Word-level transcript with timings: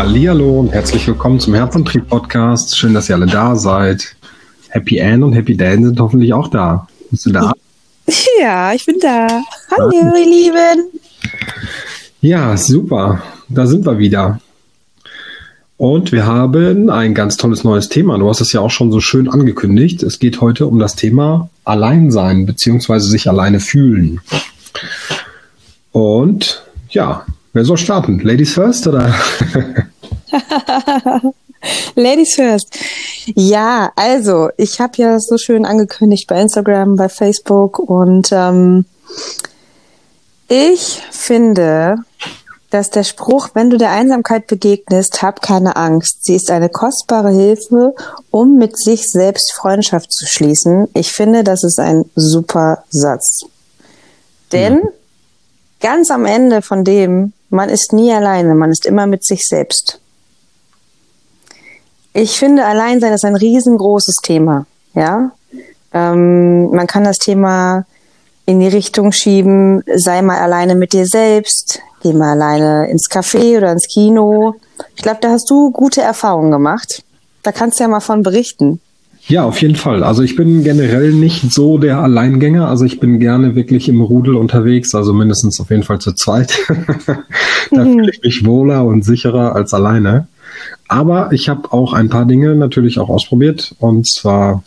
Hallihallo 0.00 0.60
und 0.60 0.72
herzlich 0.72 1.06
willkommen 1.06 1.38
zum 1.40 1.52
Herzantrieb 1.52 2.08
Podcast. 2.08 2.78
Schön, 2.78 2.94
dass 2.94 3.10
ihr 3.10 3.16
alle 3.16 3.26
da 3.26 3.54
seid. 3.54 4.16
Happy 4.70 4.98
Ann 4.98 5.22
und 5.22 5.34
Happy 5.34 5.58
Dan 5.58 5.84
sind 5.84 6.00
hoffentlich 6.00 6.32
auch 6.32 6.48
da. 6.48 6.88
Bist 7.10 7.26
du 7.26 7.32
da? 7.32 7.52
Ja, 8.40 8.72
ich 8.72 8.86
bin 8.86 8.96
da. 8.98 9.28
Hallo, 9.70 9.90
ihr 9.90 10.24
Lieben. 10.24 10.88
Ja, 12.22 12.56
super. 12.56 13.22
Da 13.50 13.66
sind 13.66 13.84
wir 13.84 13.98
wieder. 13.98 14.40
Und 15.76 16.12
wir 16.12 16.24
haben 16.24 16.88
ein 16.88 17.12
ganz 17.12 17.36
tolles 17.36 17.62
neues 17.62 17.90
Thema. 17.90 18.16
Du 18.16 18.26
hast 18.26 18.40
es 18.40 18.54
ja 18.54 18.62
auch 18.62 18.70
schon 18.70 18.90
so 18.90 19.00
schön 19.00 19.28
angekündigt. 19.28 20.02
Es 20.02 20.18
geht 20.18 20.40
heute 20.40 20.66
um 20.66 20.78
das 20.78 20.96
Thema 20.96 21.50
Alleinsein 21.64 22.46
beziehungsweise 22.46 23.06
sich 23.06 23.28
alleine 23.28 23.60
fühlen. 23.60 24.22
Und 25.92 26.64
ja, 26.88 27.26
wer 27.52 27.66
soll 27.66 27.76
starten? 27.76 28.20
Ladies 28.20 28.54
first 28.54 28.86
oder? 28.86 29.14
Ladies 31.94 32.34
first. 32.34 32.78
Ja, 33.34 33.92
also 33.96 34.50
ich 34.56 34.80
habe 34.80 34.92
ja 34.96 35.20
so 35.20 35.36
schön 35.36 35.66
angekündigt 35.66 36.26
bei 36.26 36.40
Instagram, 36.40 36.96
bei 36.96 37.08
Facebook 37.08 37.78
und 37.78 38.30
ähm, 38.32 38.86
ich 40.48 41.02
finde, 41.10 41.96
dass 42.70 42.90
der 42.90 43.04
Spruch, 43.04 43.50
wenn 43.54 43.68
du 43.68 43.76
der 43.76 43.90
Einsamkeit 43.90 44.46
begegnest, 44.46 45.22
hab 45.22 45.42
keine 45.42 45.76
Angst. 45.76 46.24
Sie 46.24 46.36
ist 46.36 46.50
eine 46.50 46.68
kostbare 46.68 47.30
Hilfe, 47.30 47.94
um 48.30 48.56
mit 48.56 48.78
sich 48.78 49.10
selbst 49.10 49.52
Freundschaft 49.52 50.12
zu 50.12 50.26
schließen. 50.26 50.88
Ich 50.94 51.12
finde, 51.12 51.44
das 51.44 51.64
ist 51.64 51.80
ein 51.80 52.04
super 52.14 52.84
Satz. 52.90 53.42
Denn 54.52 54.74
mhm. 54.74 54.88
ganz 55.80 56.10
am 56.10 56.24
Ende 56.24 56.62
von 56.62 56.84
dem, 56.84 57.32
man 57.50 57.68
ist 57.68 57.92
nie 57.92 58.12
alleine, 58.12 58.54
man 58.54 58.70
ist 58.70 58.86
immer 58.86 59.06
mit 59.06 59.24
sich 59.24 59.46
selbst. 59.46 60.00
Ich 62.12 62.38
finde, 62.38 62.64
Alleinsein 62.64 63.12
ist 63.12 63.24
ein 63.24 63.36
riesengroßes 63.36 64.16
Thema. 64.22 64.66
Ja, 64.94 65.30
ähm, 65.92 66.70
man 66.70 66.86
kann 66.86 67.04
das 67.04 67.18
Thema 67.18 67.84
in 68.46 68.60
die 68.60 68.68
Richtung 68.68 69.12
schieben, 69.12 69.82
sei 69.94 70.22
mal 70.22 70.38
alleine 70.38 70.74
mit 70.74 70.92
dir 70.92 71.06
selbst, 71.06 71.80
geh 72.02 72.12
mal 72.12 72.30
alleine 72.32 72.90
ins 72.90 73.08
Café 73.08 73.58
oder 73.58 73.70
ins 73.70 73.86
Kino. 73.86 74.54
Ich 74.96 75.02
glaube, 75.02 75.18
da 75.20 75.30
hast 75.30 75.48
du 75.50 75.70
gute 75.70 76.00
Erfahrungen 76.00 76.50
gemacht. 76.50 77.04
Da 77.42 77.52
kannst 77.52 77.78
du 77.78 77.84
ja 77.84 77.88
mal 77.88 78.00
von 78.00 78.22
berichten. 78.22 78.80
Ja, 79.28 79.44
auf 79.44 79.60
jeden 79.60 79.76
Fall. 79.76 80.02
Also 80.02 80.22
ich 80.22 80.34
bin 80.34 80.64
generell 80.64 81.12
nicht 81.12 81.52
so 81.52 81.78
der 81.78 81.98
Alleingänger. 81.98 82.68
Also 82.68 82.84
ich 82.84 83.00
bin 83.00 83.20
gerne 83.20 83.54
wirklich 83.54 83.88
im 83.88 84.00
Rudel 84.00 84.34
unterwegs, 84.34 84.94
also 84.94 85.12
mindestens 85.12 85.60
auf 85.60 85.70
jeden 85.70 85.82
Fall 85.82 86.00
zu 86.00 86.12
zweit. 86.12 86.58
da 87.70 87.84
mhm. 87.84 87.92
fühle 87.92 88.10
ich 88.10 88.22
mich 88.22 88.46
wohler 88.46 88.84
und 88.84 89.04
sicherer 89.04 89.54
als 89.54 89.74
alleine. 89.74 90.26
Aber 90.88 91.32
ich 91.32 91.48
habe 91.48 91.72
auch 91.72 91.92
ein 91.92 92.08
paar 92.08 92.24
Dinge 92.24 92.54
natürlich 92.54 92.98
auch 92.98 93.08
ausprobiert. 93.08 93.74
Und 93.78 94.08
zwar 94.08 94.62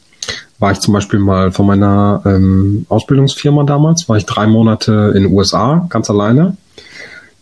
war 0.59 0.71
ich 0.71 0.79
zum 0.79 0.93
Beispiel 0.93 1.19
mal 1.19 1.51
von 1.51 1.65
meiner 1.65 2.21
ähm, 2.25 2.85
Ausbildungsfirma 2.89 3.63
damals, 3.63 4.07
war 4.07 4.17
ich 4.17 4.25
drei 4.25 4.47
Monate 4.47 5.13
in 5.15 5.23
den 5.23 5.33
USA, 5.33 5.85
ganz 5.89 6.09
alleine. 6.09 6.55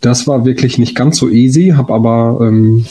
Das 0.00 0.26
war 0.26 0.44
wirklich 0.44 0.78
nicht 0.78 0.96
ganz 0.96 1.18
so 1.18 1.28
easy, 1.28 1.74
habe 1.76 1.94
aber 1.94 2.38
ähm, 2.40 2.86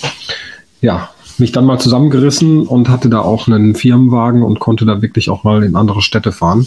ja 0.81 1.09
mich 1.42 1.52
dann 1.52 1.66
mal 1.66 1.80
zusammengerissen 1.80 2.66
und 2.66 2.88
hatte 2.88 3.09
da 3.09 3.20
auch 3.20 3.48
einen 3.48 3.75
Firmenwagen 3.75 4.44
und 4.44 4.59
konnte 4.59 4.86
da 4.86 5.02
wirklich 5.02 5.30
auch 5.30 5.44
mal 5.44 5.64
in 5.64 5.75
andere 5.75 6.02
Städte 6.02 6.31
fahren. 6.31 6.66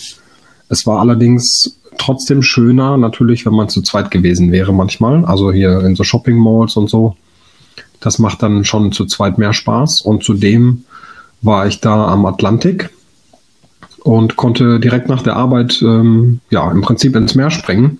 Es 0.68 0.86
war 0.86 1.00
allerdings 1.00 1.78
trotzdem 1.96 2.42
schöner, 2.42 2.98
natürlich, 2.98 3.46
wenn 3.46 3.54
man 3.54 3.68
zu 3.68 3.80
zweit 3.80 4.10
gewesen 4.10 4.52
wäre 4.52 4.74
manchmal. 4.74 5.24
Also 5.24 5.52
hier 5.52 5.80
in 5.80 5.94
so 5.96 6.04
Shopping 6.04 6.36
Malls 6.36 6.76
und 6.76 6.90
so. 6.90 7.16
Das 8.00 8.18
macht 8.18 8.42
dann 8.42 8.64
schon 8.64 8.92
zu 8.92 9.06
zweit 9.06 9.38
mehr 9.38 9.52
Spaß. 9.52 10.02
Und 10.02 10.24
zudem 10.24 10.84
war 11.42 11.66
ich 11.66 11.80
da 11.80 12.06
am 12.08 12.26
Atlantik 12.26 12.90
und 14.02 14.36
konnte 14.36 14.80
direkt 14.80 15.08
nach 15.08 15.22
der 15.22 15.36
Arbeit 15.36 15.80
ähm, 15.82 16.40
ja 16.50 16.70
im 16.70 16.82
Prinzip 16.82 17.16
ins 17.16 17.34
Meer 17.34 17.50
springen 17.50 17.98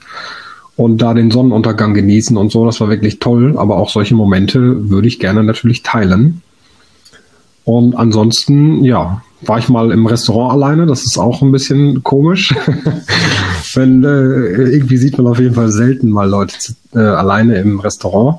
und 0.77 0.99
da 0.99 1.15
den 1.15 1.31
Sonnenuntergang 1.31 1.95
genießen 1.95 2.37
und 2.37 2.51
so. 2.51 2.67
Das 2.67 2.81
war 2.81 2.89
wirklich 2.89 3.19
toll. 3.19 3.57
Aber 3.57 3.77
auch 3.77 3.91
solche 3.91 4.15
Momente 4.15 4.91
würde 4.91 5.09
ich 5.09 5.19
gerne 5.19 5.45
natürlich 5.45 5.83
teilen. 5.83 6.43
Und 7.65 7.97
ansonsten, 7.97 8.85
ja, 8.85 9.23
war 9.43 9.59
ich 9.59 9.69
mal 9.69 9.91
im 9.91 10.07
Restaurant 10.07 10.53
alleine. 10.53 10.87
Das 10.87 11.05
ist 11.05 11.19
auch 11.19 11.43
ein 11.43 11.53
bisschen 11.53 12.03
komisch. 12.03 12.55
Wenn 13.75 14.05
äh, 14.05 14.73
irgendwie 14.73 14.97
sieht 14.97 15.17
man 15.17 15.27
auf 15.27 15.39
jeden 15.39 15.55
Fall 15.55 15.71
selten 15.71 16.11
mal 16.11 16.29
Leute 16.29 16.57
äh, 16.95 16.99
alleine 16.99 17.59
im 17.59 17.81
Restaurant. 17.81 18.39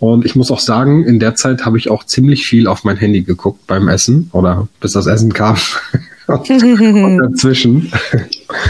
Und 0.00 0.24
ich 0.24 0.36
muss 0.36 0.50
auch 0.50 0.60
sagen, 0.60 1.04
in 1.04 1.18
der 1.18 1.34
Zeit 1.34 1.66
habe 1.66 1.76
ich 1.76 1.90
auch 1.90 2.04
ziemlich 2.04 2.46
viel 2.46 2.68
auf 2.68 2.84
mein 2.84 2.96
Handy 2.96 3.22
geguckt 3.22 3.66
beim 3.66 3.88
Essen 3.88 4.30
oder 4.32 4.68
bis 4.80 4.92
das 4.92 5.06
Essen 5.06 5.32
kam. 5.32 5.56
und 6.26 7.18
dazwischen. 7.18 7.90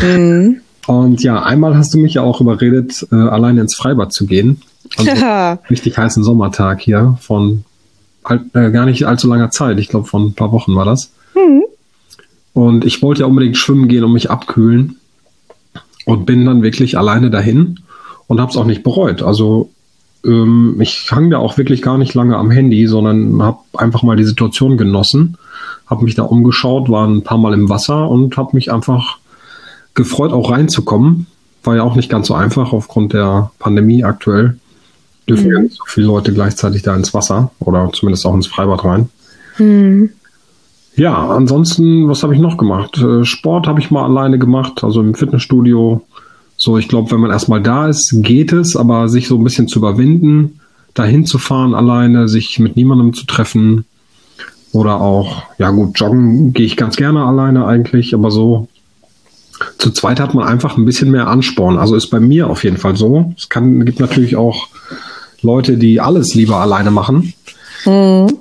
Mhm. 0.03 0.61
Und 0.87 1.23
ja, 1.23 1.43
einmal 1.43 1.77
hast 1.77 1.93
du 1.93 1.99
mich 1.99 2.15
ja 2.15 2.23
auch 2.23 2.41
überredet, 2.41 3.07
äh, 3.13 3.17
alleine 3.17 3.61
ins 3.61 3.75
Freibad 3.75 4.13
zu 4.13 4.27
gehen. 4.27 4.63
Also 4.97 5.11
richtig 5.71 5.99
heißen 5.99 6.25
Sommertag 6.25 6.81
hier 6.81 7.19
von 7.21 7.65
halt, 8.25 8.55
äh, 8.55 8.71
gar 8.71 8.87
nicht 8.87 9.05
allzu 9.05 9.29
langer 9.29 9.51
Zeit. 9.51 9.79
Ich 9.81 9.89
glaube, 9.89 10.07
von 10.07 10.29
ein 10.29 10.35
paar 10.35 10.53
Wochen 10.53 10.75
war 10.75 10.87
das. 10.87 11.11
Mhm. 11.35 11.65
Und 12.55 12.87
ich 12.87 13.03
wollte 13.03 13.21
ja 13.21 13.27
unbedingt 13.27 13.59
schwimmen 13.59 13.89
gehen 13.89 14.05
und 14.05 14.13
mich 14.13 14.31
abkühlen. 14.31 14.97
Und 16.07 16.25
bin 16.25 16.47
dann 16.47 16.63
wirklich 16.63 16.97
alleine 16.97 17.29
dahin 17.29 17.81
und 18.29 18.41
habe 18.41 18.51
es 18.51 18.57
auch 18.57 18.65
nicht 18.65 18.83
bereut. 18.83 19.21
Also 19.21 19.69
ähm, 20.29 20.77
ich 20.81 21.09
hang 21.11 21.31
da 21.31 21.39
auch 21.39 21.59
wirklich 21.59 21.83
gar 21.83 21.99
nicht 21.99 22.15
lange 22.15 22.37
am 22.37 22.51
Handy, 22.51 22.87
sondern 22.87 23.43
habe 23.43 23.59
einfach 23.75 24.03
mal 24.03 24.17
die 24.17 24.25
Situation 24.25 24.77
genossen, 24.77 25.37
habe 25.87 26.05
mich 26.05 26.15
da 26.15 26.23
umgeschaut, 26.23 26.91
war 26.91 27.07
ein 27.07 27.23
paar 27.23 27.39
Mal 27.39 27.55
im 27.55 27.69
Wasser 27.69 28.09
und 28.09 28.37
habe 28.37 28.55
mich 28.55 28.71
einfach 28.71 29.19
gefreut, 29.95 30.33
auch 30.33 30.51
reinzukommen. 30.51 31.27
War 31.65 31.77
ja 31.77 31.83
auch 31.83 31.97
nicht 31.97 32.11
ganz 32.11 32.29
so 32.29 32.35
einfach 32.35 32.73
aufgrund 32.73 33.13
der 33.13 33.51
Pandemie 33.59 34.05
aktuell. 34.05 34.59
Dürfen 35.29 35.47
mhm. 35.49 35.53
ja 35.53 35.61
nicht 35.61 35.77
so 35.77 35.85
viele 35.87 36.07
Leute 36.07 36.33
gleichzeitig 36.33 36.83
da 36.83 36.95
ins 36.95 37.15
Wasser 37.15 37.51
oder 37.59 37.91
zumindest 37.93 38.27
auch 38.27 38.35
ins 38.35 38.47
Freibad 38.47 38.85
rein. 38.85 39.09
Mhm. 39.59 40.11
Ja, 40.95 41.29
ansonsten, 41.29 42.09
was 42.09 42.25
habe 42.25 42.35
ich 42.35 42.41
noch 42.41 42.57
gemacht? 42.57 42.99
Äh, 42.99 43.25
Sport 43.25 43.69
habe 43.69 43.79
ich 43.79 43.93
mal 43.93 44.05
alleine 44.05 44.39
gemacht, 44.39 44.83
also 44.83 45.01
im 45.01 45.15
Fitnessstudio. 45.15 46.03
So, 46.59 46.77
ich 46.77 46.89
glaube, 46.89 47.11
wenn 47.13 47.21
man 47.21 47.31
erstmal 47.31 47.63
da 47.63 47.89
ist, 47.89 48.13
geht 48.23 48.53
es, 48.53 48.77
aber 48.77 49.09
sich 49.09 49.29
so 49.29 49.37
ein 49.37 49.45
bisschen 49.45 49.69
zu 49.69 49.79
überwinden, 49.79 50.61
dahin 50.93 51.25
zu 51.25 51.39
fahren 51.39 51.73
alleine, 51.73 52.29
sich 52.29 52.59
mit 52.59 52.77
niemandem 52.77 53.15
zu 53.15 53.25
treffen 53.27 53.85
oder 54.73 55.01
auch, 55.01 55.45
ja 55.59 55.71
gut, 55.71 55.99
joggen 55.99 56.53
gehe 56.53 56.67
ich 56.67 56.77
ganz 56.77 56.97
gerne 56.97 57.25
alleine 57.25 57.65
eigentlich, 57.65 58.13
aber 58.13 58.33
so 58.33 58.69
zu 59.79 59.93
zweit 59.93 60.21
hat 60.21 60.35
man 60.35 60.47
einfach 60.47 60.77
ein 60.77 60.85
bisschen 60.85 61.11
mehr 61.11 61.29
Ansporn. 61.29 61.79
Also 61.79 61.95
ist 61.95 62.11
bei 62.11 62.21
mir 62.21 62.51
auf 62.51 62.65
jeden 62.65 62.77
Fall 62.77 62.97
so. 62.97 63.33
Es 63.37 63.49
kann, 63.49 63.85
gibt 63.85 64.01
natürlich 64.01 64.37
auch 64.37 64.69
Leute, 65.43 65.77
die 65.77 66.01
alles 66.01 66.35
lieber 66.35 66.57
alleine 66.57 66.91
machen. 66.91 67.33
Mhm. 67.85 68.37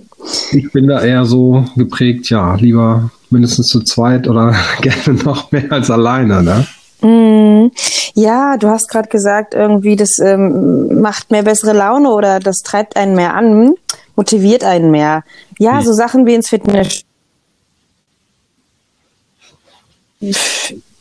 Ich 0.52 0.72
bin 0.72 0.88
da 0.88 1.02
eher 1.02 1.26
so 1.26 1.66
geprägt, 1.76 2.30
ja, 2.30 2.56
lieber 2.56 3.12
mindestens 3.30 3.68
zu 3.68 3.82
zweit 3.82 4.28
oder 4.28 4.56
gerne 4.82 5.20
noch 5.24 5.52
mehr 5.52 5.72
als 5.72 5.92
alleine, 5.92 6.44
ne? 6.44 6.68
Mm, 7.02 7.72
ja, 8.18 8.58
du 8.58 8.70
hast 8.70 8.90
gerade 8.90 9.10
gesagt, 9.10 9.54
irgendwie 9.54 9.96
das 9.96 10.18
ähm, 10.20 11.02
macht 11.02 11.30
mehr 11.30 11.44
bessere 11.44 11.74
Laune 11.74 12.10
oder 12.10 12.40
das 12.40 12.58
treibt 12.64 12.96
einen 12.96 13.16
mehr 13.16 13.36
an, 13.36 13.76
motiviert 14.16 14.64
einen 14.64 14.90
mehr. 14.90 15.24
Ja, 15.60 15.78
hm. 15.78 15.86
so 15.86 15.94
Sachen 15.94 16.26
wie 16.26 16.34
ins 16.34 16.50
Fitness 16.50 17.04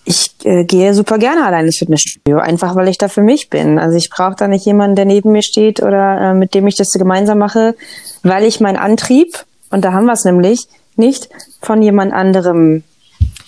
ich 0.06 0.31
äh, 0.44 0.65
gehe 0.65 0.94
super 0.94 1.19
gerne 1.19 1.44
allein 1.44 1.66
ins 1.66 1.78
Fitnessstudio, 1.78 2.38
einfach 2.38 2.76
weil 2.76 2.88
ich 2.88 2.99
da 2.99 3.09
für 3.09 3.22
mich 3.22 3.50
bin. 3.50 3.79
Also 3.79 3.96
ich 3.96 4.08
brauche 4.08 4.37
da 4.37 4.46
nicht 4.46 4.64
jemanden, 4.64 4.96
der 4.96 5.05
neben 5.05 5.32
mir 5.32 5.43
steht 5.43 5.82
oder 5.82 6.20
äh, 6.20 6.35
mit 6.35 6.55
dem 6.55 6.67
ich 6.67 6.76
das 6.76 6.90
gemeinsam 6.93 7.38
mache, 7.38 7.75
weil 8.23 8.44
ich 8.44 8.61
meinen 8.61 8.76
Antrieb, 8.76 9.44
und 9.70 9.85
da 9.85 9.93
haben 9.93 10.06
wir 10.06 10.12
es 10.12 10.25
nämlich, 10.25 10.69
nicht 10.96 11.29
von 11.61 11.82
jemand 11.82 12.12
anderem 12.12 12.85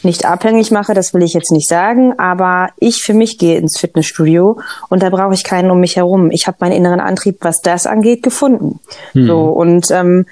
nicht 0.02 0.24
abhängig 0.24 0.70
mache, 0.70 0.94
das 0.94 1.12
will 1.12 1.22
ich 1.22 1.34
jetzt 1.34 1.50
nicht 1.50 1.68
sagen, 1.68 2.18
aber 2.18 2.70
ich 2.78 3.02
für 3.02 3.14
mich 3.14 3.38
gehe 3.38 3.58
ins 3.58 3.78
Fitnessstudio 3.78 4.60
und 4.88 5.02
da 5.02 5.10
brauche 5.10 5.34
ich 5.34 5.44
keinen 5.44 5.70
um 5.70 5.80
mich 5.80 5.96
herum. 5.96 6.30
Ich 6.30 6.46
habe 6.46 6.58
meinen 6.60 6.72
inneren 6.72 7.00
Antrieb, 7.00 7.38
was 7.40 7.60
das 7.60 7.86
angeht, 7.86 8.22
gefunden. 8.22 8.80
Hm. 9.12 9.26
So 9.26 9.40
und 9.44 9.90
ähm, 9.90 10.26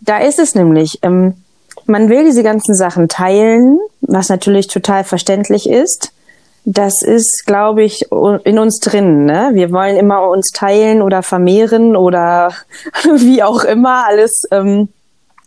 da 0.00 0.18
ist 0.18 0.38
es 0.38 0.54
nämlich. 0.54 0.98
Ähm, 1.02 1.34
man 1.86 2.08
will 2.08 2.24
diese 2.24 2.42
ganzen 2.42 2.74
Sachen 2.74 3.08
teilen, 3.08 3.78
was 4.00 4.28
natürlich 4.28 4.68
total 4.68 5.04
verständlich 5.04 5.68
ist. 5.68 6.12
Das 6.64 7.02
ist, 7.02 7.44
glaube 7.44 7.82
ich, 7.82 8.06
in 8.44 8.58
uns 8.58 8.78
drin. 8.78 9.24
Ne? 9.24 9.50
Wir 9.54 9.72
wollen 9.72 9.96
immer 9.96 10.28
uns 10.28 10.50
teilen 10.50 11.02
oder 11.02 11.24
vermehren 11.24 11.96
oder 11.96 12.52
wie 13.16 13.42
auch 13.42 13.64
immer 13.64 14.06
alles 14.06 14.44
ähm, 14.52 14.88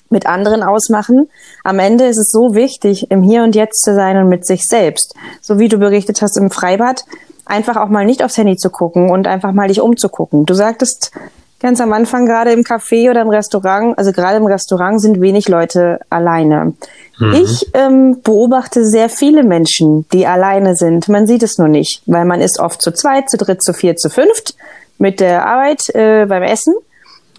mit 0.10 0.26
anderen 0.26 0.64
ausmachen. 0.64 1.30
Am 1.64 1.80
Ende 1.80 2.06
ist 2.06 2.18
es 2.18 2.32
so 2.32 2.56
wichtig, 2.56 3.12
im 3.12 3.22
Hier 3.22 3.44
und 3.44 3.56
Jetzt 3.56 3.84
zu 3.84 3.96
sein 3.96 4.18
und 4.18 4.30
mit 4.30 4.46
sich 4.46 4.64
selbst. 4.66 5.16
So 5.42 5.60
wie 5.60 5.68
du 5.68 5.78
berichtet 5.78 6.22
hast 6.22 6.38
im 6.38 6.52
Freibad, 6.52 7.06
einfach 7.46 7.78
auch 7.78 7.90
mal 7.90 8.06
nicht 8.06 8.24
aufs 8.24 8.38
Handy 8.38 8.58
zu 8.58 8.70
gucken 8.70 9.10
und 9.10 9.28
einfach 9.28 9.52
mal 9.52 9.68
dich 9.68 9.82
umzugucken. 9.82 10.46
Du 10.46 10.54
sagtest 10.54 11.12
ganz 11.60 11.82
am 11.82 11.94
Anfang 11.94 12.26
gerade 12.26 12.52
im 12.52 12.62
Café 12.62 13.10
oder 13.10 13.22
im 13.22 13.30
Restaurant, 13.30 13.98
also 13.98 14.12
gerade 14.12 14.38
im 14.38 14.46
Restaurant 14.46 15.02
sind 15.02 15.22
wenig 15.22 15.48
Leute 15.48 16.00
alleine. 16.10 16.74
Mhm. 17.18 17.34
Ich 17.34 17.68
ähm, 17.74 18.22
beobachte 18.22 18.86
sehr 18.86 19.10
viele 19.10 19.44
Menschen, 19.44 20.08
die 20.12 20.28
alleine 20.28 20.76
sind. 20.76 21.08
Man 21.08 21.28
sieht 21.28 21.44
es 21.44 21.58
nur 21.58 21.68
nicht, 21.68 22.02
weil 22.06 22.26
man 22.26 22.42
ist 22.42 22.60
oft 22.60 22.82
zu 22.82 22.92
zweit, 22.92 23.30
zu 23.30 23.38
dritt, 23.38 23.64
zu 23.64 23.74
vier, 23.74 23.96
zu 23.96 24.10
fünft 24.10 24.56
mit 24.98 25.20
der 25.20 25.46
Arbeit 25.46 25.90
äh, 25.96 26.26
beim 26.28 26.44
Essen 26.44 26.74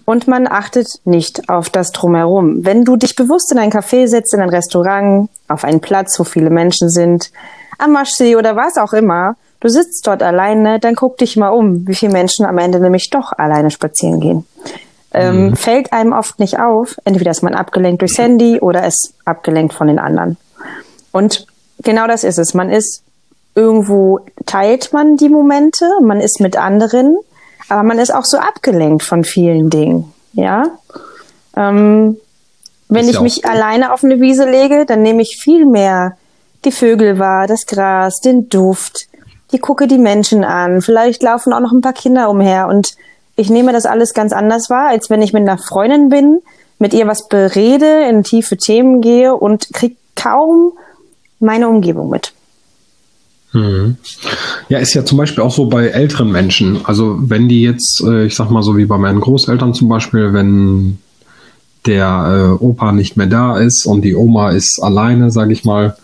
und 0.07 0.25
man 0.25 0.47
achtet 0.47 0.87
nicht 1.03 1.49
auf 1.49 1.69
das 1.69 1.91
drumherum. 1.91 2.63
Wenn 2.63 2.85
du 2.85 2.95
dich 2.95 3.17
bewusst 3.17 3.51
in 3.51 3.59
ein 3.59 3.73
Café 3.73 4.07
setzt, 4.07 4.33
in 4.33 4.39
ein 4.39 4.49
Restaurant, 4.49 5.29
auf 5.49 5.65
einen 5.65 5.81
Platz, 5.81 6.17
wo 6.17 6.23
viele 6.23 6.49
Menschen 6.49 6.89
sind, 6.89 7.29
am 7.77 7.91
Maschsee 7.91 8.37
oder 8.37 8.55
was 8.55 8.77
auch 8.77 8.93
immer, 8.93 9.35
du 9.59 9.67
sitzt 9.67 10.07
dort 10.07 10.23
alleine, 10.23 10.79
dann 10.79 10.95
guck 10.95 11.17
dich 11.17 11.35
mal 11.35 11.49
um, 11.49 11.85
wie 11.85 11.93
viele 11.93 12.13
Menschen 12.13 12.45
am 12.45 12.57
Ende 12.57 12.79
nämlich 12.79 13.09
doch 13.09 13.33
alleine 13.33 13.69
spazieren 13.69 14.21
gehen. 14.21 14.47
Ähm, 15.13 15.47
mhm. 15.47 15.55
Fällt 15.57 15.91
einem 15.91 16.13
oft 16.13 16.39
nicht 16.39 16.57
auf, 16.57 16.95
entweder 17.03 17.31
ist 17.31 17.43
man 17.43 17.53
abgelenkt 17.53 18.01
durchs 18.01 18.17
Handy 18.17 18.61
oder 18.61 18.87
ist 18.87 19.13
abgelenkt 19.25 19.73
von 19.73 19.87
den 19.87 19.99
anderen. 19.99 20.37
Und 21.11 21.47
genau 21.83 22.07
das 22.07 22.23
ist 22.23 22.39
es. 22.39 22.53
Man 22.53 22.69
ist 22.69 23.03
irgendwo, 23.55 24.21
teilt 24.45 24.93
man 24.93 25.17
die 25.17 25.27
Momente, 25.27 25.85
man 26.01 26.21
ist 26.21 26.39
mit 26.39 26.55
anderen, 26.55 27.17
aber 27.69 27.83
man 27.83 27.99
ist 27.99 28.13
auch 28.13 28.25
so 28.25 28.37
abgelenkt 28.37 29.03
von 29.03 29.23
vielen 29.23 29.69
Dingen. 29.69 30.13
Ja. 30.33 30.65
Ähm, 31.55 32.17
wenn 32.89 33.09
ich 33.09 33.19
mich 33.19 33.45
alleine 33.45 33.93
auf 33.93 34.03
eine 34.03 34.21
Wiese 34.21 34.49
lege, 34.49 34.85
dann 34.85 35.01
nehme 35.01 35.21
ich 35.21 35.39
viel 35.41 35.65
mehr 35.65 36.15
die 36.63 36.71
Vögel 36.71 37.19
wahr, 37.19 37.47
das 37.47 37.65
Gras, 37.65 38.21
den 38.21 38.49
Duft. 38.49 39.07
Die 39.51 39.59
gucke 39.59 39.87
die 39.87 39.97
Menschen 39.97 40.43
an. 40.43 40.81
Vielleicht 40.81 41.23
laufen 41.23 41.53
auch 41.53 41.59
noch 41.59 41.71
ein 41.71 41.81
paar 41.81 41.93
Kinder 41.93 42.29
umher 42.29 42.67
und 42.67 42.95
ich 43.35 43.49
nehme 43.49 43.71
das 43.71 43.85
alles 43.85 44.13
ganz 44.13 44.33
anders 44.33 44.69
wahr, 44.69 44.89
als 44.89 45.09
wenn 45.09 45.21
ich 45.21 45.33
mit 45.33 45.43
einer 45.43 45.57
Freundin 45.57 46.09
bin, 46.09 46.41
mit 46.79 46.93
ihr 46.93 47.07
was 47.07 47.27
berede, 47.27 48.07
in 48.07 48.23
tiefe 48.23 48.57
Themen 48.57 49.01
gehe 49.01 49.35
und 49.35 49.73
kriege 49.73 49.95
kaum 50.15 50.73
meine 51.39 51.69
Umgebung 51.69 52.09
mit. 52.09 52.33
Mhm. 53.53 53.97
Ja, 54.69 54.79
ist 54.79 54.93
ja 54.93 55.05
zum 55.05 55.17
Beispiel 55.17 55.43
auch 55.43 55.53
so 55.53 55.67
bei 55.67 55.87
älteren 55.87 56.31
Menschen. 56.31 56.79
Also 56.83 57.17
wenn 57.19 57.47
die 57.47 57.61
jetzt, 57.61 58.03
äh, 58.05 58.25
ich 58.25 58.35
sag 58.35 58.51
mal 58.51 58.63
so 58.63 58.77
wie 58.77 58.85
bei 58.85 58.97
meinen 58.97 59.21
Großeltern 59.21 59.73
zum 59.73 59.89
Beispiel, 59.89 60.33
wenn 60.33 60.97
der 61.85 62.57
äh, 62.59 62.63
Opa 62.63 62.91
nicht 62.91 63.17
mehr 63.17 63.27
da 63.27 63.57
ist 63.57 63.85
und 63.85 64.03
die 64.03 64.15
Oma 64.15 64.51
ist 64.51 64.79
alleine, 64.83 65.31
sage 65.31 65.53
ich 65.53 65.63
mal, 65.63 65.95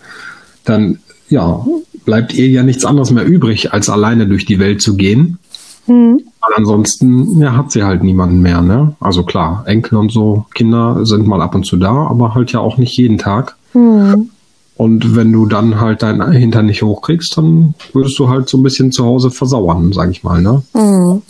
dann 0.64 0.98
ja, 1.28 1.64
bleibt 2.04 2.34
ihr 2.34 2.48
ja 2.48 2.62
nichts 2.62 2.84
anderes 2.84 3.10
mehr 3.10 3.26
übrig, 3.26 3.72
als 3.72 3.88
alleine 3.88 4.26
durch 4.26 4.46
die 4.46 4.58
Welt 4.58 4.82
zu 4.82 4.96
gehen. 4.96 5.38
Mhm. 5.86 6.22
Weil 6.40 6.56
ansonsten 6.56 7.38
ja, 7.40 7.56
hat 7.56 7.72
sie 7.72 7.82
halt 7.82 8.02
niemanden 8.02 8.40
mehr. 8.40 8.62
Ne? 8.62 8.94
Also 9.00 9.22
klar, 9.22 9.64
Enkel 9.66 9.98
und 9.98 10.10
so, 10.10 10.46
Kinder 10.54 11.04
sind 11.04 11.26
mal 11.26 11.42
ab 11.42 11.54
und 11.54 11.66
zu 11.66 11.76
da, 11.76 11.92
aber 11.92 12.34
halt 12.34 12.52
ja 12.52 12.60
auch 12.60 12.78
nicht 12.78 12.96
jeden 12.96 13.18
Tag. 13.18 13.56
Mhm. 13.74 14.30
Und 14.76 15.14
wenn 15.14 15.32
du 15.32 15.46
dann 15.46 15.80
halt 15.80 16.02
dein 16.02 16.32
Hintern 16.32 16.66
nicht 16.66 16.82
hochkriegst, 16.82 17.36
dann 17.36 17.74
würdest 17.92 18.18
du 18.18 18.28
halt 18.28 18.48
so 18.48 18.58
ein 18.58 18.62
bisschen 18.62 18.90
zu 18.90 19.04
Hause 19.04 19.30
versauern, 19.30 19.92
sag 19.92 20.10
ich 20.10 20.24
mal. 20.24 20.42
Ne? 20.42 20.62
Mhm. 20.72 21.22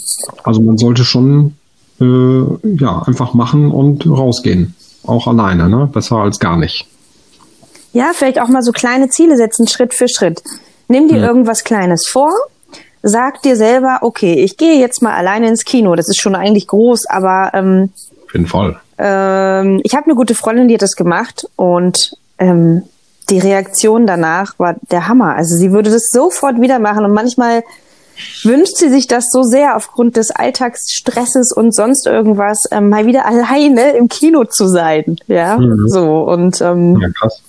Also 0.43 0.63
man 0.63 0.79
sollte 0.79 1.05
schon 1.05 1.55
äh, 2.01 2.43
ja 2.77 3.03
einfach 3.03 3.35
machen 3.35 3.71
und 3.71 4.07
rausgehen. 4.07 4.75
Auch 5.07 5.27
alleine, 5.27 5.69
ne? 5.69 5.89
Besser 5.93 6.17
als 6.17 6.39
gar 6.39 6.57
nicht. 6.57 6.87
Ja, 7.93 8.13
vielleicht 8.15 8.41
auch 8.41 8.49
mal 8.49 8.63
so 8.63 8.73
kleine 8.73 9.11
Ziele 9.11 9.37
setzen, 9.37 9.69
Schritt 9.69 9.93
für 9.93 10.09
Schritt. 10.09 10.43
Nimm 10.89 11.09
dir 11.09 11.19
ja. 11.19 11.27
irgendwas 11.27 11.63
Kleines 11.65 12.07
vor, 12.07 12.33
sag 13.03 13.43
dir 13.43 13.57
selber, 13.57 13.99
okay, 14.01 14.35
ich 14.35 14.57
gehe 14.57 14.81
jetzt 14.81 15.03
mal 15.03 15.15
alleine 15.15 15.49
ins 15.49 15.65
Kino. 15.65 15.95
Das 15.95 16.09
ist 16.09 16.21
schon 16.21 16.35
eigentlich 16.35 16.67
groß, 16.67 17.07
aber 17.07 17.51
ähm, 17.53 17.91
auf 18.27 18.33
jeden 18.33 18.47
Fall. 18.47 18.81
Ähm, 18.97 19.81
ich 19.85 19.95
habe 19.95 20.07
eine 20.07 20.15
gute 20.15 20.35
Freundin, 20.35 20.69
die 20.69 20.75
hat 20.75 20.83
das 20.83 20.97
gemacht 20.97 21.47
und 21.57 22.17
ähm, 22.39 22.83
die 23.31 23.39
Reaktion 23.39 24.07
danach 24.07 24.59
war 24.59 24.77
der 24.91 25.09
Hammer. 25.09 25.35
Also 25.35 25.57
sie 25.57 25.73
würde 25.73 25.91
das 25.91 26.11
sofort 26.11 26.61
wieder 26.61 26.79
machen 26.79 27.05
und 27.05 27.13
manchmal 27.13 27.63
wünscht 28.43 28.77
sie 28.77 28.89
sich 28.89 29.07
das 29.07 29.31
so 29.31 29.43
sehr 29.43 29.77
aufgrund 29.77 30.17
des 30.17 30.31
Alltagsstresses 30.31 31.53
und 31.53 31.75
sonst 31.75 32.07
irgendwas, 32.07 32.65
ähm, 32.71 32.89
mal 32.89 33.07
wieder 33.07 33.27
alleine 33.27 33.93
im 33.93 34.09
Kino 34.09 34.45
zu 34.45 34.69
sein. 34.69 35.17
Ja, 35.27 35.59
mhm. 35.59 35.89
so 35.89 36.23
und 36.23 36.61
ähm, 36.61 37.01
ja, 37.01 37.09
krass. 37.11 37.43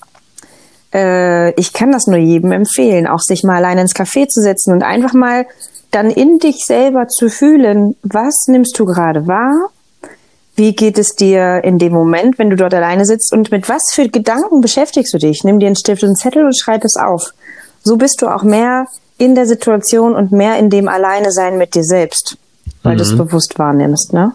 Äh, 0.94 1.52
ich 1.60 1.74
kann 1.74 1.92
das 1.92 2.08
nur 2.08 2.18
jedem 2.18 2.52
empfehlen, 2.52 3.06
auch 3.06 3.20
sich 3.20 3.44
mal 3.44 3.58
alleine 3.58 3.82
ins 3.82 3.96
Café 3.96 4.28
zu 4.28 4.42
setzen 4.42 4.74
und 4.74 4.84
einfach 4.84 5.14
mal 5.14 5.46
dann 5.92 6.10
in 6.10 6.40
dich 6.40 6.66
selber 6.66 7.08
zu 7.08 7.30
fühlen, 7.30 7.96
was 8.04 8.48
nimmst 8.48 8.78
du 8.80 8.86
gerade 8.86 9.28
wahr? 9.28 9.70
Wie 10.56 10.74
geht 10.74 10.98
es 10.98 11.16
dir 11.16 11.64
in 11.64 11.80
dem 11.80 11.92
Moment, 11.92 12.40
wenn 12.40 12.50
du 12.50 12.56
dort 12.56 12.74
alleine 12.74 13.06
sitzt 13.06 13.34
und 13.34 13.52
mit 13.52 13.68
was 13.68 13.92
für 13.92 14.08
Gedanken 14.08 14.62
beschäftigst 14.62 15.14
du 15.14 15.18
dich? 15.18 15.44
Nimm 15.44 15.60
dir 15.60 15.68
einen 15.68 15.76
Stift 15.76 16.04
und 16.04 16.10
einen 16.10 16.16
Zettel 16.16 16.46
und 16.46 16.58
schreib 16.58 16.84
es 16.86 16.96
auf. 16.96 17.34
So 17.84 17.98
bist 17.98 18.22
du 18.22 18.28
auch 18.28 18.44
mehr 18.44 18.88
in 19.18 19.36
der 19.36 19.46
Situation 19.46 20.16
und 20.16 20.32
mehr 20.32 20.58
in 20.58 20.70
dem 20.70 20.88
Alleine 20.88 21.32
sein 21.32 21.58
mit 21.58 21.76
dir 21.76 21.84
selbst, 21.84 22.38
weil 22.84 22.94
mhm. 22.94 22.98
du 22.98 23.04
es 23.04 23.18
bewusst 23.18 23.60
wahrnimmst, 23.60 24.14
ne? 24.14 24.34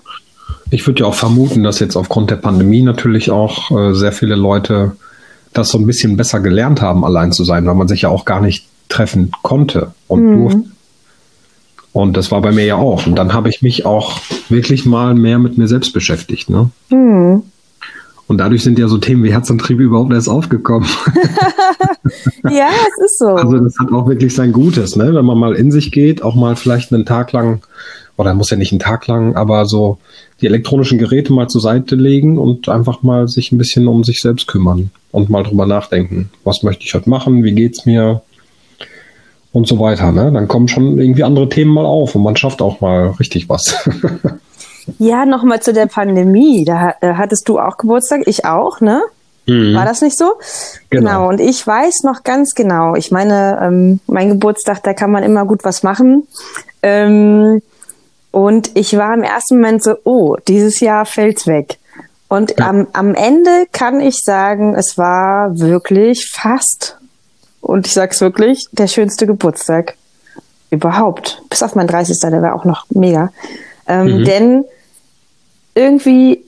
Ich 0.72 0.86
würde 0.86 1.00
ja 1.00 1.06
auch 1.06 1.14
vermuten, 1.14 1.64
dass 1.64 1.80
jetzt 1.80 1.96
aufgrund 1.96 2.30
der 2.30 2.36
Pandemie 2.36 2.82
natürlich 2.82 3.30
auch 3.30 3.70
äh, 3.70 3.92
sehr 3.94 4.12
viele 4.12 4.36
Leute 4.36 4.92
das 5.52 5.70
so 5.70 5.78
ein 5.78 5.86
bisschen 5.86 6.16
besser 6.16 6.38
gelernt 6.38 6.80
haben, 6.80 7.04
allein 7.04 7.32
zu 7.32 7.44
sein, 7.44 7.66
weil 7.66 7.74
man 7.74 7.88
sich 7.88 8.02
ja 8.02 8.08
auch 8.08 8.24
gar 8.24 8.40
nicht 8.40 8.66
treffen 8.88 9.32
konnte 9.42 9.92
und 10.06 10.24
mhm. 10.24 10.38
durfte. 10.38 10.70
Und 11.92 12.16
das 12.16 12.30
war 12.30 12.40
bei 12.40 12.52
mir 12.52 12.64
ja 12.64 12.76
auch. 12.76 13.06
Und 13.06 13.16
dann 13.16 13.32
habe 13.32 13.48
ich 13.48 13.62
mich 13.62 13.84
auch 13.84 14.20
wirklich 14.48 14.86
mal 14.86 15.14
mehr 15.14 15.38
mit 15.38 15.58
mir 15.58 15.66
selbst 15.66 15.92
beschäftigt. 15.92 16.48
Ne? 16.48 16.70
Mhm. 16.90 17.42
Und 18.28 18.38
dadurch 18.38 18.62
sind 18.62 18.78
ja 18.78 18.86
so 18.86 18.98
Themen 18.98 19.24
wie 19.24 19.32
Herzantrieb 19.32 19.80
überhaupt 19.80 20.12
erst 20.12 20.28
aufgekommen. 20.28 20.88
ja, 22.44 22.68
es 22.68 23.04
ist 23.04 23.18
so. 23.18 23.26
Also 23.26 23.58
das 23.58 23.76
hat 23.80 23.90
auch 23.92 24.06
wirklich 24.08 24.34
sein 24.34 24.52
Gutes, 24.52 24.94
ne? 24.94 25.12
wenn 25.12 25.24
man 25.24 25.36
mal 25.36 25.54
in 25.54 25.72
sich 25.72 25.90
geht, 25.90 26.22
auch 26.22 26.36
mal 26.36 26.54
vielleicht 26.54 26.92
einen 26.92 27.04
Tag 27.04 27.32
lang, 27.32 27.62
oder 28.16 28.34
muss 28.34 28.50
ja 28.50 28.56
nicht 28.56 28.70
einen 28.70 28.78
Tag 28.78 29.08
lang, 29.08 29.34
aber 29.34 29.64
so 29.64 29.98
die 30.40 30.46
elektronischen 30.46 30.98
Geräte 30.98 31.32
mal 31.32 31.48
zur 31.48 31.60
Seite 31.60 31.96
legen 31.96 32.38
und 32.38 32.68
einfach 32.68 33.02
mal 33.02 33.26
sich 33.26 33.50
ein 33.50 33.58
bisschen 33.58 33.88
um 33.88 34.04
sich 34.04 34.20
selbst 34.20 34.46
kümmern 34.46 34.90
und 35.10 35.28
mal 35.28 35.42
drüber 35.42 35.66
nachdenken. 35.66 36.30
Was 36.44 36.62
möchte 36.62 36.84
ich 36.84 36.94
heute 36.94 37.10
machen? 37.10 37.42
Wie 37.42 37.52
geht's 37.52 37.84
mir? 37.84 38.22
Und 39.52 39.66
so 39.66 39.80
weiter. 39.80 40.12
Ne? 40.12 40.30
Dann 40.32 40.46
kommen 40.46 40.68
schon 40.68 40.98
irgendwie 40.98 41.24
andere 41.24 41.48
Themen 41.48 41.72
mal 41.72 41.84
auf 41.84 42.14
und 42.14 42.22
man 42.22 42.36
schafft 42.36 42.62
auch 42.62 42.80
mal 42.80 43.14
richtig 43.18 43.48
was. 43.48 43.88
ja, 44.98 45.26
nochmal 45.26 45.60
zu 45.60 45.72
der 45.72 45.86
Pandemie. 45.86 46.64
Da 46.64 46.94
äh, 47.00 47.14
hattest 47.14 47.48
du 47.48 47.58
auch 47.58 47.76
Geburtstag, 47.76 48.22
ich 48.26 48.44
auch, 48.44 48.80
ne? 48.80 49.02
Mhm. 49.46 49.74
War 49.74 49.84
das 49.84 50.02
nicht 50.02 50.16
so? 50.16 50.34
Genau. 50.90 51.10
genau. 51.10 51.28
Und 51.28 51.40
ich 51.40 51.66
weiß 51.66 52.04
noch 52.04 52.22
ganz 52.22 52.54
genau. 52.54 52.94
Ich 52.94 53.10
meine, 53.10 53.58
ähm, 53.60 54.00
mein 54.06 54.28
Geburtstag, 54.28 54.82
da 54.84 54.94
kann 54.94 55.10
man 55.10 55.24
immer 55.24 55.44
gut 55.44 55.64
was 55.64 55.82
machen. 55.82 56.28
Ähm, 56.82 57.60
und 58.30 58.70
ich 58.76 58.96
war 58.96 59.12
im 59.14 59.24
ersten 59.24 59.56
Moment 59.56 59.82
so, 59.82 59.96
oh, 60.04 60.36
dieses 60.46 60.78
Jahr 60.78 61.04
fällt's 61.04 61.48
weg. 61.48 61.78
Und 62.28 62.54
ja. 62.58 62.68
am, 62.68 62.86
am 62.92 63.14
Ende 63.16 63.66
kann 63.72 64.00
ich 64.00 64.18
sagen, 64.22 64.76
es 64.76 64.96
war 64.96 65.58
wirklich 65.58 66.30
fast, 66.32 66.99
und 67.60 67.86
ich 67.86 67.92
sag's 67.92 68.20
wirklich, 68.20 68.66
der 68.72 68.86
schönste 68.86 69.26
Geburtstag 69.26 69.94
überhaupt. 70.70 71.42
Bis 71.50 71.62
auf 71.62 71.74
mein 71.74 71.86
30. 71.86 72.18
Der 72.20 72.42
war 72.42 72.54
auch 72.54 72.64
noch 72.64 72.86
mega. 72.90 73.32
Ähm, 73.86 74.20
mhm. 74.20 74.24
Denn 74.24 74.64
irgendwie, 75.74 76.44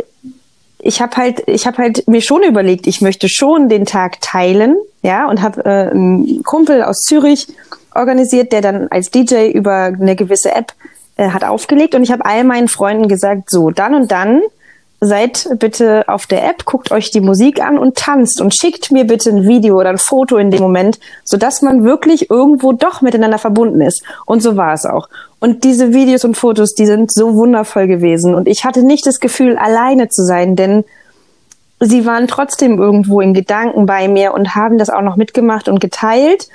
ich 0.79 1.01
habe 1.01 1.17
halt, 1.17 1.43
ich 1.47 1.67
habe 1.67 1.79
halt 1.79 2.09
mir 2.09 2.23
schon 2.23 2.43
überlegt, 2.43 2.87
ich 2.87 3.01
möchte 3.01 3.29
schon 3.29 3.69
den 3.69 3.85
Tag 3.85 4.21
teilen, 4.21 4.77
ja, 5.03 5.29
und 5.29 5.43
habe 5.43 5.65
äh, 5.65 5.91
einen 5.91 6.43
Kumpel 6.45 6.83
aus 6.83 7.03
Zürich 7.03 7.49
organisiert, 7.95 8.53
der 8.53 8.61
dann 8.61 8.89
als 8.89 9.11
DJ 9.11 9.51
über 9.51 9.85
eine 9.85 10.17
gewisse 10.17 10.53
App 10.55 10.73
äh, 11.17 11.29
hat 11.31 11.45
aufgelegt 11.45 11.95
und 11.95 12.03
ich 12.03 12.13
habe 12.13 12.25
all 12.25 12.45
meinen 12.45 12.69
Freunden 12.69 13.09
gesagt, 13.09 13.51
so, 13.51 13.71
dann 13.71 13.95
und 13.95 14.11
dann 14.11 14.43
seid 15.05 15.49
bitte 15.59 16.05
auf 16.07 16.27
der 16.27 16.49
App, 16.49 16.65
guckt 16.65 16.93
euch 16.93 17.11
die 17.11 17.21
Musik 17.21 17.61
an 17.61 17.77
und 17.77 17.97
tanzt 17.97 18.41
und 18.41 18.55
schickt 18.55 18.93
mir 18.93 19.05
bitte 19.05 19.31
ein 19.31 19.49
Video 19.49 19.77
oder 19.81 19.91
ein 19.91 19.99
Foto 19.99 20.37
in 20.37 20.53
dem 20.53 20.63
Moment, 20.63 21.01
sodass 21.25 21.61
man 21.61 21.83
wirklich 21.83 22.31
irgendwo 22.31 22.73
doch 22.73 23.03
miteinander 23.03 23.39
verbunden 23.39 23.81
ist. 23.81 24.05
Und 24.27 24.45
so 24.45 24.57
war 24.57 24.75
es 24.75 24.87
auch. 24.87 25.09
Und 25.41 25.65
diese 25.65 25.93
Videos 25.93 26.25
und 26.25 26.37
Fotos, 26.37 26.75
die 26.75 26.87
sind 26.87 27.13
so 27.13 27.35
wundervoll 27.35 27.89
gewesen. 27.89 28.33
Und 28.33 28.47
ich 28.47 28.65
hatte 28.65 28.85
nicht 28.85 29.05
das 29.05 29.19
Gefühl, 29.19 29.57
alleine 29.57 30.09
zu 30.09 30.25
sein, 30.25 30.55
denn 30.55 30.85
sie 31.81 32.07
waren 32.07 32.29
trotzdem 32.29 32.79
irgendwo 32.79 33.21
in 33.21 33.35
Gedanken 33.35 33.87
bei 33.87 34.07
mir 34.07 34.35
und 34.35 34.55
haben 34.55 34.79
das 34.79 34.89
auch 34.89 35.03
noch 35.03 35.17
mitgemacht 35.17 35.69
und 35.69 35.81
geteilt. 35.81 36.49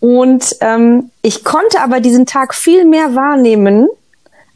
Und 0.00 0.56
ähm, 0.62 1.10
ich 1.22 1.44
konnte 1.44 1.80
aber 1.80 2.00
diesen 2.00 2.26
Tag 2.26 2.56
viel 2.56 2.84
mehr 2.86 3.14
wahrnehmen 3.14 3.86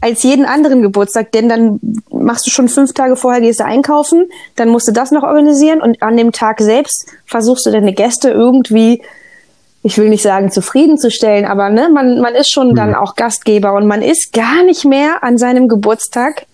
als 0.00 0.22
jeden 0.22 0.44
anderen 0.44 0.82
Geburtstag, 0.82 1.32
denn 1.32 1.48
dann 1.48 1.80
machst 2.10 2.46
du 2.46 2.50
schon 2.50 2.68
fünf 2.68 2.94
Tage 2.94 3.16
vorher, 3.16 3.40
gehst 3.40 3.60
du 3.60 3.64
einkaufen, 3.64 4.28
dann 4.56 4.68
musst 4.68 4.86
du 4.86 4.92
das 4.92 5.10
noch 5.10 5.24
organisieren 5.24 5.80
und 5.80 6.02
an 6.02 6.16
dem 6.16 6.32
Tag 6.32 6.60
selbst 6.60 7.06
versuchst 7.26 7.66
du 7.66 7.70
deine 7.70 7.92
Gäste 7.92 8.30
irgendwie, 8.30 9.02
ich 9.82 9.98
will 9.98 10.08
nicht 10.08 10.22
sagen 10.22 10.52
zufriedenzustellen, 10.52 11.44
aber 11.44 11.70
ne, 11.70 11.88
man, 11.92 12.20
man 12.20 12.34
ist 12.34 12.50
schon 12.50 12.70
mhm. 12.70 12.74
dann 12.76 12.94
auch 12.94 13.16
Gastgeber 13.16 13.74
und 13.74 13.86
man 13.86 14.02
ist 14.02 14.32
gar 14.32 14.62
nicht 14.62 14.84
mehr 14.84 15.24
an 15.24 15.36
seinem 15.36 15.66
Geburtstag 15.66 16.46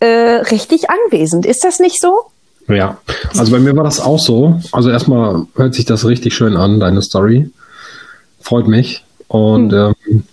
äh, 0.00 0.06
richtig 0.50 0.90
anwesend. 0.90 1.46
Ist 1.46 1.64
das 1.64 1.78
nicht 1.78 2.00
so? 2.00 2.26
Ja, 2.68 2.98
also 3.36 3.52
bei 3.52 3.58
mir 3.58 3.74
war 3.76 3.84
das 3.84 4.00
auch 4.00 4.18
so. 4.18 4.60
Also 4.72 4.90
erstmal 4.90 5.46
hört 5.54 5.74
sich 5.74 5.84
das 5.84 6.06
richtig 6.06 6.34
schön 6.34 6.56
an, 6.56 6.80
deine 6.80 7.02
Story. 7.02 7.50
Freut 8.40 8.68
mich. 8.68 9.04
Und 9.28 9.72
hm. 9.72 9.94
ähm, 10.06 10.24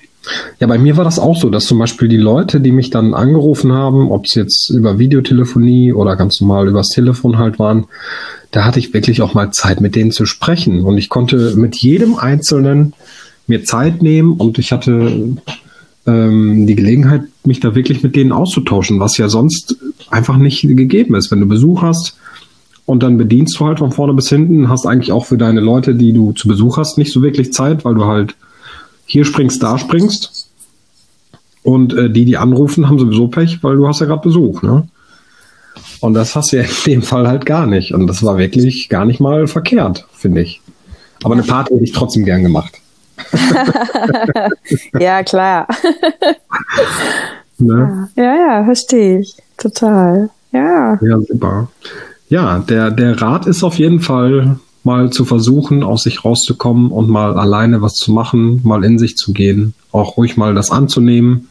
ja, 0.60 0.68
bei 0.68 0.78
mir 0.78 0.98
war 0.98 1.06
das 1.06 1.20
auch 1.20 1.38
so, 1.38 1.50
dass 1.50 1.66
zum 1.66 1.80
Beispiel 1.80 2.08
die 2.08 2.18
Leute, 2.18 2.60
die 2.60 2.72
mich 2.72 2.90
dann 2.90 3.14
angerufen 3.14 3.72
haben, 3.72 4.12
ob 4.12 4.26
es 4.26 4.36
jetzt 4.36 4.70
über 4.70 5.00
Videotelefonie 5.00 5.94
oder 5.94 6.16
ganz 6.16 6.42
normal 6.42 6.68
übers 6.68 6.90
Telefon 6.90 7.38
halt 7.38 7.60
waren, 7.60 7.86
da 8.52 8.66
hatte 8.66 8.80
ich 8.80 8.94
wirklich 8.94 9.22
auch 9.22 9.34
mal 9.34 9.52
Zeit, 9.52 9.80
mit 9.80 9.96
denen 9.96 10.12
zu 10.12 10.26
sprechen. 10.26 10.84
Und 10.84 10.98
ich 10.98 11.10
konnte 11.10 11.56
mit 11.56 11.78
jedem 11.78 12.16
Einzelnen 12.16 12.94
mir 13.48 13.64
Zeit 13.64 14.02
nehmen 14.02 14.34
und 14.34 14.60
ich 14.60 14.72
hatte 14.72 15.38
ähm, 16.06 16.68
die 16.68 16.76
Gelegenheit, 16.76 17.24
mich 17.46 17.60
da 17.60 17.74
wirklich 17.74 18.04
mit 18.04 18.16
denen 18.16 18.32
auszutauschen, 18.32 19.00
was 19.00 19.18
ja 19.18 19.30
sonst 19.30 19.78
einfach 20.10 20.38
nicht 20.38 20.62
gegeben 20.62 21.16
ist. 21.16 21.32
Wenn 21.32 21.40
du 21.40 21.48
Besuch 21.48 21.82
hast 21.82 22.18
und 22.86 23.04
dann 23.04 23.18
bedienst 23.18 23.60
du 23.60 23.66
halt 23.66 23.80
von 23.80 23.92
vorne 23.92 24.14
bis 24.14 24.30
hinten, 24.30 24.70
hast 24.70 24.86
eigentlich 24.86 25.12
auch 25.12 25.26
für 25.26 25.38
deine 25.38 25.62
Leute, 25.62 25.96
die 25.96 26.12
du 26.12 26.34
zu 26.34 26.48
Besuch 26.48 26.78
hast, 26.78 26.98
nicht 26.98 27.12
so 27.12 27.22
wirklich 27.22 27.54
Zeit, 27.54 27.86
weil 27.86 27.96
du 27.96 28.06
halt 28.06 28.36
hier 29.10 29.26
springst, 29.26 29.62
da 29.62 29.78
springst. 29.78 30.48
Und 31.64 31.94
äh, 31.94 32.10
die, 32.10 32.26
die 32.26 32.38
anrufen, 32.38 32.88
haben 32.88 33.00
sowieso 33.00 33.28
Pech, 33.28 33.64
weil 33.64 33.76
du 33.76 33.88
hast 33.88 34.00
ja 34.00 34.06
gerade 34.06 34.22
Besuch, 34.22 34.62
ne? 34.62 34.88
Und 36.00 36.14
das 36.14 36.36
hast 36.36 36.52
du 36.52 36.58
ja 36.58 36.64
in 36.86 36.92
dem 36.92 37.02
Fall 37.02 37.28
halt 37.28 37.46
gar 37.46 37.66
nicht. 37.66 37.94
Und 37.94 38.08
das 38.08 38.24
war 38.24 38.38
wirklich 38.38 38.88
gar 38.88 39.06
nicht 39.06 39.20
mal 39.20 39.48
verkehrt, 39.48 40.06
finde 40.14 40.42
ich. 40.42 40.62
Aber 41.24 41.34
eine 41.34 41.44
Party 41.44 41.74
hätte 41.74 41.84
ich 41.84 41.92
trotzdem 41.92 42.24
gern 42.24 42.44
gemacht. 42.44 42.80
ja, 45.00 45.24
klar. 45.24 45.68
ne? 47.58 48.10
Ja, 48.16 48.36
ja, 48.36 48.64
verstehe 48.64 49.20
ich. 49.20 49.36
Total. 49.58 50.30
Ja. 50.54 50.98
Ja, 51.02 51.20
super. 51.28 51.68
Ja, 52.30 52.60
der, 52.60 52.92
der 52.92 53.22
Rat 53.22 53.48
ist 53.48 53.64
auf 53.64 53.76
jeden 53.76 54.00
Fall 54.00 54.60
mal 54.90 55.12
zu 55.12 55.24
versuchen, 55.24 55.84
aus 55.84 56.02
sich 56.02 56.26
rauszukommen 56.26 56.90
und 56.90 57.10
mal 57.10 57.38
alleine 57.38 57.84
was 57.84 57.94
zu 57.94 58.12
machen, 58.12 58.62
mal 58.64 58.84
in 58.84 58.98
sich 58.98 59.18
zu 59.18 59.34
gehen, 59.34 59.76
auch 59.92 60.18
ruhig 60.18 60.36
mal 60.36 60.56
das 60.56 60.72
anzunehmen, 60.72 61.48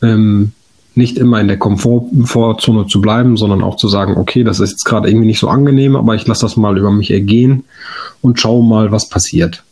ähm, 0.00 0.52
nicht 0.94 1.18
immer 1.18 1.40
in 1.40 1.48
der 1.48 1.58
Komfortzone 1.58 2.86
zu 2.86 3.02
bleiben, 3.02 3.36
sondern 3.36 3.62
auch 3.62 3.76
zu 3.76 3.88
sagen, 3.88 4.16
okay, 4.16 4.44
das 4.44 4.60
ist 4.60 4.70
jetzt 4.70 4.84
gerade 4.84 5.08
irgendwie 5.08 5.26
nicht 5.26 5.40
so 5.40 5.48
angenehm, 5.48 5.94
aber 5.94 6.14
ich 6.14 6.26
lasse 6.26 6.46
das 6.46 6.56
mal 6.56 6.78
über 6.78 6.90
mich 6.90 7.10
ergehen 7.10 7.64
und 8.22 8.40
schaue 8.40 8.64
mal, 8.64 8.90
was 8.92 9.10
passiert. 9.10 9.62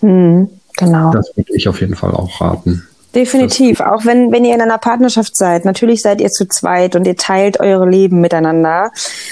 Hm, 0.00 0.50
genau. 0.76 1.10
Das 1.12 1.34
würde 1.36 1.54
ich 1.54 1.68
auf 1.68 1.80
jeden 1.80 1.94
Fall 1.94 2.10
auch 2.10 2.38
raten. 2.40 2.86
Definitiv, 3.14 3.80
auch 3.80 4.04
wenn, 4.04 4.30
wenn 4.30 4.44
ihr 4.44 4.54
in 4.54 4.60
einer 4.60 4.78
Partnerschaft 4.78 5.36
seid, 5.36 5.64
natürlich 5.64 6.02
seid 6.02 6.20
ihr 6.20 6.30
zu 6.30 6.46
zweit 6.48 6.96
und 6.96 7.06
ihr 7.06 7.16
teilt 7.16 7.60
eure 7.60 7.88
Leben 7.88 8.20
miteinander. 8.20 8.90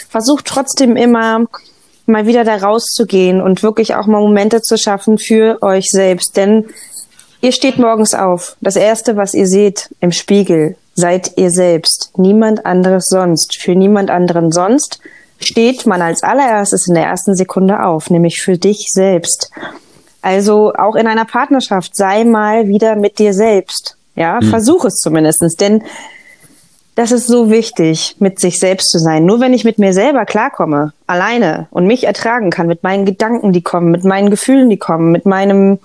Versucht 0.09 0.47
trotzdem 0.47 0.97
immer 0.97 1.47
mal 2.11 2.27
wieder 2.27 2.45
da 2.45 2.57
rauszugehen 2.57 3.41
und 3.41 3.63
wirklich 3.63 3.95
auch 3.95 4.07
mal 4.07 4.21
Momente 4.21 4.63
zu 4.63 4.77
schaffen 4.77 5.19
für 5.19 5.59
euch 5.63 5.87
selbst. 5.91 6.37
Denn 6.37 6.67
ihr 7.41 7.53
steht 7.53 7.79
morgens 7.79 8.15
auf. 8.15 8.57
Das 8.61 8.77
Erste, 8.77 9.17
was 9.17 9.35
ihr 9.35 9.47
seht 9.47 9.89
im 10.01 10.13
Spiegel, 10.13 10.77
seid 10.95 11.33
ihr 11.37 11.51
selbst. 11.51 12.13
Niemand 12.17 12.67
anderes 12.67 13.07
sonst. 13.09 13.57
Für 13.61 13.75
niemand 13.75 14.11
anderen 14.11 14.53
sonst 14.53 15.01
steht 15.39 15.87
man 15.87 16.03
als 16.03 16.23
allererstes 16.23 16.87
in 16.87 16.95
der 16.95 17.05
ersten 17.05 17.35
Sekunde 17.35 17.85
auf, 17.85 18.11
nämlich 18.11 18.43
für 18.43 18.59
dich 18.59 18.91
selbst. 18.93 19.51
Also 20.23 20.73
auch 20.75 20.97
in 20.97 21.07
einer 21.07 21.25
Partnerschaft 21.25 21.97
sei 21.97 22.25
mal 22.25 22.69
wieder 22.69 22.95
mit 22.97 23.19
dir 23.19 23.33
selbst. 23.33 23.97
Ja, 24.17 24.39
mhm. 24.41 24.51
versuch 24.51 24.85
es 24.85 24.97
zumindestens, 24.97 25.55
denn 25.55 25.83
das 27.01 27.13
ist 27.13 27.29
so 27.29 27.49
wichtig, 27.49 28.17
mit 28.19 28.39
sich 28.39 28.59
selbst 28.59 28.91
zu 28.91 28.99
sein. 28.99 29.25
Nur 29.25 29.41
wenn 29.41 29.55
ich 29.55 29.65
mit 29.65 29.79
mir 29.79 29.95
selber 29.95 30.27
klarkomme, 30.27 30.93
alleine 31.07 31.67
und 31.71 31.87
mich 31.87 32.05
ertragen 32.05 32.51
kann, 32.51 32.67
mit 32.67 32.83
meinen 32.83 33.07
Gedanken, 33.07 33.55
die 33.55 33.63
kommen, 33.63 33.91
mit 33.91 34.05
meinen 34.05 34.29
Gefühlen, 34.29 34.69
die 34.69 34.77
kommen, 34.77 35.11
mit 35.11 35.25
meinem 35.25 35.79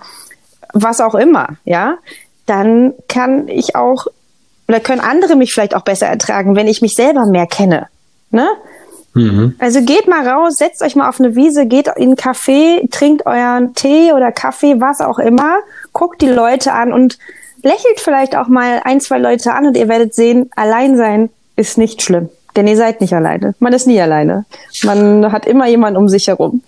was 0.74 1.00
auch 1.00 1.14
immer, 1.14 1.56
ja, 1.64 1.96
dann 2.44 2.92
kann 3.08 3.48
ich 3.48 3.74
auch 3.74 4.08
oder 4.68 4.78
können 4.78 5.00
andere 5.00 5.36
mich 5.36 5.54
vielleicht 5.54 5.74
auch 5.74 5.84
besser 5.84 6.06
ertragen, 6.06 6.54
wenn 6.54 6.68
ich 6.68 6.82
mich 6.82 6.92
selber 6.92 7.24
mehr 7.24 7.46
kenne. 7.46 7.86
Ne? 8.30 8.46
Mhm. 9.14 9.54
Also 9.58 9.80
geht 9.80 10.08
mal 10.08 10.28
raus, 10.28 10.56
setzt 10.58 10.82
euch 10.82 10.96
mal 10.96 11.08
auf 11.08 11.18
eine 11.18 11.34
Wiese, 11.34 11.64
geht 11.64 11.86
in 11.96 12.02
einen 12.02 12.16
Café, 12.16 12.90
trinkt 12.90 13.24
euren 13.24 13.74
Tee 13.74 14.12
oder 14.12 14.32
Kaffee, 14.32 14.82
was 14.82 15.00
auch 15.00 15.18
immer, 15.18 15.60
guckt 15.94 16.20
die 16.20 16.28
Leute 16.28 16.74
an 16.74 16.92
und 16.92 17.18
lächelt 17.66 17.98
vielleicht 17.98 18.36
auch 18.36 18.48
mal 18.48 18.80
ein, 18.84 19.00
zwei 19.00 19.18
Leute 19.18 19.52
an 19.52 19.66
und 19.66 19.76
ihr 19.76 19.88
werdet 19.88 20.14
sehen, 20.14 20.50
allein 20.54 20.96
sein 20.96 21.30
ist 21.56 21.78
nicht 21.78 22.00
schlimm. 22.00 22.28
Denn 22.54 22.66
ihr 22.66 22.76
seid 22.76 23.00
nicht 23.00 23.12
alleine. 23.12 23.54
Man 23.58 23.72
ist 23.72 23.86
nie 23.86 24.00
alleine. 24.00 24.46
Man 24.82 25.30
hat 25.32 25.46
immer 25.46 25.66
jemanden 25.66 25.98
um 25.98 26.08
sich 26.08 26.28
herum. 26.28 26.62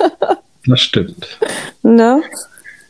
das 0.66 0.80
stimmt. 0.80 1.38
Ne? 1.82 2.22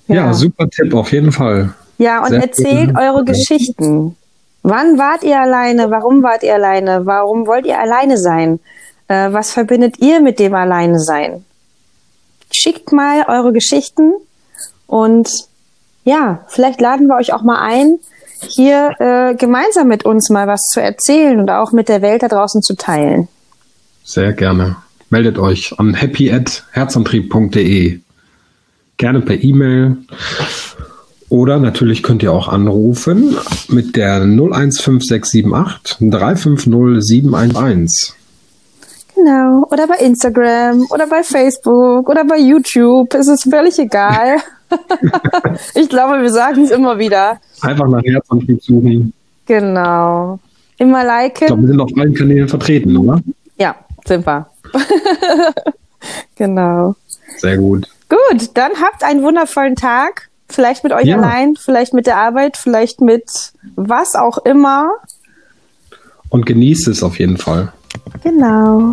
Ja. 0.09 0.15
ja. 0.15 0.35
super 0.35 0.69
Tipp, 0.69 0.93
auf 0.95 1.13
jeden 1.13 1.33
Fall. 1.33 1.73
Ja, 1.97 2.23
und 2.23 2.31
Sehr 2.31 2.43
erzählt 2.43 2.91
cool. 2.91 3.03
eure 3.03 3.25
Geschichten. 3.25 4.17
Wann 4.63 4.99
wart 4.99 5.23
ihr 5.23 5.41
alleine? 5.41 5.91
Warum 5.91 6.23
wart 6.23 6.43
ihr 6.43 6.55
alleine? 6.55 7.07
Warum 7.07 7.47
wollt 7.47 7.67
ihr 7.67 7.79
alleine 7.79 8.19
sein? 8.19 8.59
Äh, 9.09 9.33
was 9.33 9.53
verbindet 9.53 9.99
ihr 10.01 10.21
mit 10.21 10.39
dem 10.39 10.55
Alleine 10.55 10.99
sein? 10.99 11.45
Schickt 12.51 12.93
mal 12.93 13.25
eure 13.29 13.53
Geschichten 13.53 14.13
und 14.87 15.31
ja, 16.05 16.45
vielleicht 16.49 16.81
laden 16.81 17.09
wir 17.09 17.17
euch 17.17 17.33
auch 17.33 17.43
mal 17.43 17.61
ein, 17.61 17.99
hier 18.41 18.93
äh, 18.99 19.35
gemeinsam 19.35 19.89
mit 19.89 20.05
uns 20.05 20.31
mal 20.31 20.47
was 20.47 20.61
zu 20.73 20.81
erzählen 20.81 21.41
und 21.41 21.51
auch 21.51 21.73
mit 21.73 21.89
der 21.89 22.03
Welt 22.03 22.23
da 22.23 22.29
draußen 22.29 22.63
zu 22.63 22.77
teilen. 22.77 23.27
Sehr 24.05 24.33
gerne. 24.33 24.77
Meldet 25.11 25.39
euch 25.39 25.77
an 25.79 25.95
happy@herzantrieb.de. 25.95 28.01
Gerne 28.97 29.21
per 29.21 29.43
E-Mail. 29.43 29.97
Oder 31.29 31.59
natürlich 31.59 32.03
könnt 32.03 32.23
ihr 32.23 32.33
auch 32.33 32.49
anrufen 32.49 33.37
mit 33.69 33.97
der 33.97 34.25
0156783 34.25 36.11
350 36.11 37.03
711. 37.03 38.15
Genau. 39.15 39.67
Oder 39.71 39.87
bei 39.87 39.97
Instagram 39.97 40.87
oder 40.91 41.07
bei 41.07 41.23
Facebook 41.23 42.09
oder 42.09 42.25
bei 42.25 42.39
YouTube. 42.39 43.13
Es 43.15 43.29
ist 43.29 43.49
völlig 43.49 43.79
egal. 43.79 44.39
ich 45.75 45.89
glaube, 45.89 46.23
wir 46.23 46.31
sagen 46.31 46.65
es 46.65 46.71
immer 46.71 46.99
wieder. 46.99 47.41
Einfach 47.61 47.89
nach 47.89 48.03
Herzantrieb 48.03 48.63
suchen. 48.63 49.13
Genau. 49.47 50.39
Immer 50.79 51.05
liken. 51.05 51.43
Ich 51.43 51.47
glaube, 51.47 51.63
wir 51.63 51.69
sind 51.69 51.81
auf 51.81 51.91
allen 51.97 52.15
Kanälen 52.15 52.49
vertreten, 52.49 52.97
oder? 52.97 53.21
Ja, 53.59 53.77
sind 54.05 54.27
wir. 54.27 54.47
genau. 56.37 56.95
Sehr 57.39 57.59
gut. 57.59 57.89
Gut, 58.09 58.51
dann 58.55 58.73
habt 58.81 59.03
einen 59.03 59.23
wundervollen 59.23 59.77
Tag. 59.77 60.29
Vielleicht 60.49 60.85
mit 60.85 60.93
euch 60.93 61.07
ja. 61.07 61.17
allein, 61.17 61.57
vielleicht 61.57 61.95
mit 61.95 62.07
der 62.07 62.19
Arbeit, 62.19 62.57
vielleicht 62.57 63.01
mit 63.01 63.53
was 63.77 64.15
auch 64.15 64.39
immer. 64.39 64.91
Und 66.29 66.47
genießt 66.47 66.89
es 66.89 67.03
auf 67.03 67.19
jeden 67.19 67.39
Fall. 67.39 67.73
Genau. 68.23 68.91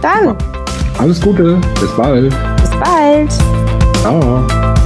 Dann. 0.00 0.36
Alles 0.98 1.20
Gute. 1.20 1.60
Bis 1.80 1.90
bald. 1.96 2.34
Bis 2.60 2.70
bald. 2.70 3.69
Ciao. 4.00 4.79